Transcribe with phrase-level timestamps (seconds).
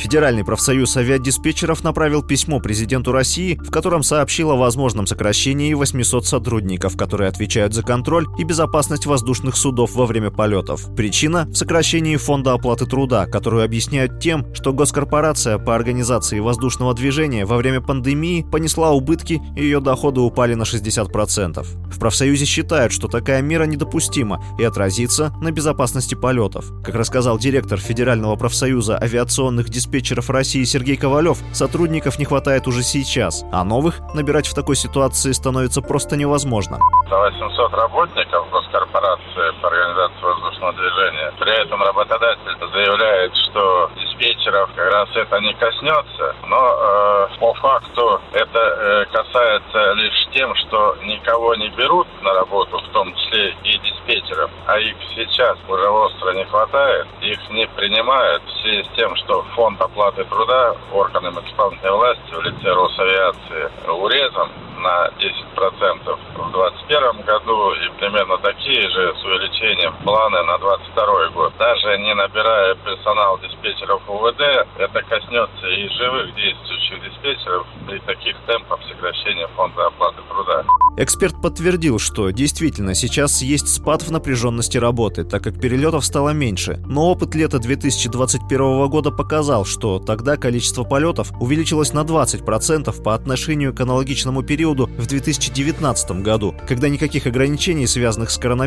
[0.00, 6.96] Федеральный профсоюз авиадиспетчеров направил письмо президенту России, в котором сообщил о возможном сокращении 800 сотрудников,
[6.96, 10.86] которые отвечают за контроль и безопасность воздушных судов во время полетов.
[10.96, 17.44] Причина в сокращении фонда оплаты труда, которую объясняют тем, что госкорпорация по организации воздушного движения
[17.44, 21.62] во время пандемии понесла убытки и ее доходы упали на 60%.
[21.92, 26.72] В профсоюзе считают, что такая мера недопустима и отразится на безопасности полетов.
[26.82, 32.82] Как рассказал директор Федерального профсоюза авиационных диспетчеров диспетчеров России Сергей Ковалев, сотрудников не хватает уже
[32.82, 36.78] сейчас, а новых набирать в такой ситуации становится просто невозможно.
[37.10, 41.32] 800 работников госкорпорации по организации воздушного движения.
[41.40, 48.20] При этом работодатель заявляет, что диспетчеров как раз это не коснется, но э, по факту
[48.32, 53.78] это э, касается лишь тем, что никого не берут на работу, в том числе и
[53.78, 54.96] диспетчеров, а их
[55.40, 60.22] сейчас уже остро не хватает, их не принимают в связи с тем, что фонд оплаты
[60.24, 64.50] труда органам исполнительной власти в лице Росавиации урезан
[64.82, 68.36] на 10% в 2021 году и примерно
[68.70, 71.52] такие же с увеличением планы на 2022 год.
[71.58, 74.40] Даже не набирая персонал диспетчеров УВД,
[74.78, 80.64] это коснется и живых действующих диспетчеров при таких темпах сокращения фонда оплаты труда.
[80.96, 86.80] Эксперт подтвердил, что действительно сейчас есть спад в напряженности работы, так как перелетов стало меньше.
[86.86, 93.74] Но опыт лета 2021 года показал, что тогда количество полетов увеличилось на 20% по отношению
[93.74, 98.59] к аналогичному периоду в 2019 году, когда никаких ограничений, связанных с коронавирусом,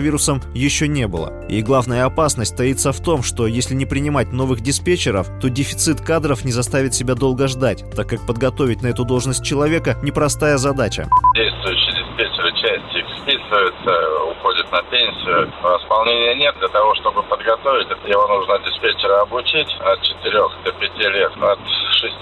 [0.54, 1.46] еще не было.
[1.48, 6.46] И главная опасность таится в том, что если не принимать новых диспетчеров, то дефицит кадров
[6.46, 11.08] не заставит себя долго ждать, так как подготовить на эту должность человека– непростая задача.
[11.36, 15.52] Действующие диспетчеры часть их списывается, уходит на пенсию.
[15.82, 16.56] Исполнения нет.
[16.60, 20.32] Для того, чтобы подготовить, его нужно диспетчера обучить от 4
[20.66, 21.60] до 5 лет, от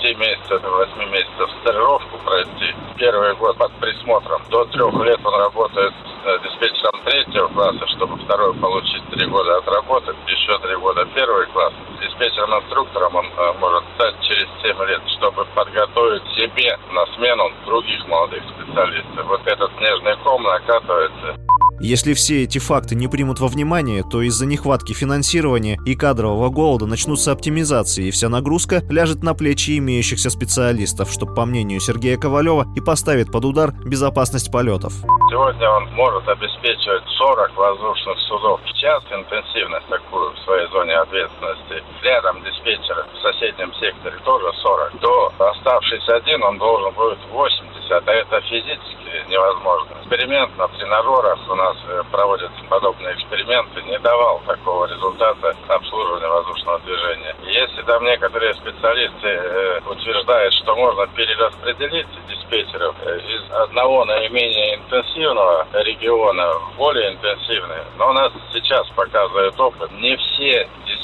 [0.01, 2.75] 6 месяцев до 8 месяцев стажировку пройти.
[2.97, 4.41] Первый год под присмотром.
[4.49, 5.93] До трех лет он работает
[6.25, 11.73] э, диспетчером третьего класса, чтобы второй получить три года отработать, еще три года первый класс.
[12.01, 18.41] Диспетчером-инструктором он э, может стать через 7 лет, чтобы подготовить себе на смену других молодых
[18.49, 19.25] специалистов.
[19.27, 21.50] Вот этот снежный ком накатывается.
[21.83, 26.85] Если все эти факты не примут во внимание, то из-за нехватки финансирования и кадрового голода
[26.85, 32.67] начнутся оптимизации, и вся нагрузка ляжет на плечи имеющихся специалистов, что, по мнению Сергея Ковалева,
[32.75, 34.93] и поставит под удар безопасность полетов.
[35.31, 41.81] Сегодня он может обеспечивать 40 воздушных судов в час, интенсивность такую в своей зоне ответственности.
[42.03, 44.99] Рядом диспетчеры в соседнем секторе тоже 40.
[44.99, 49.97] То оставшийся один он должен будет 80, а это физически невозможно.
[50.01, 56.79] Эксперимент на тренажерах у нас э, проводятся подобные эксперименты, не давал такого результата обслуживания воздушного
[56.79, 57.35] движения.
[57.43, 65.67] Если там некоторые специалисты э, утверждают, что можно перераспределить диспетчеров э, из одного наименее интенсивного
[65.73, 71.00] региона в более интенсивный, но у нас сейчас показывает опыт, не все диспетчеры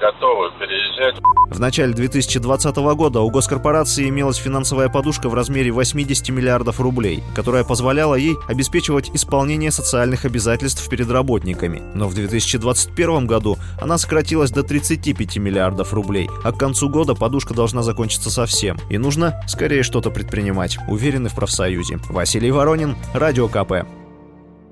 [0.00, 1.16] готовы переезжать.
[1.50, 7.64] В начале 2020 года у госкорпорации имелась финансовая подушка в размере 80 миллиардов рублей, которая
[7.64, 11.82] позволяла ей обеспечивать исполнение социальных обязательств перед работниками.
[11.94, 17.54] Но в 2021 году она сократилась до 35 миллиардов рублей, а к концу года подушка
[17.54, 18.76] должна закончиться совсем.
[18.88, 21.98] И нужно скорее что-то предпринимать, уверены в профсоюзе.
[22.08, 23.86] Василий Воронин, Радио КП.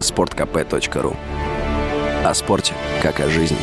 [0.01, 1.17] Спорткп.ру
[2.25, 3.59] О спорте, как о жизни.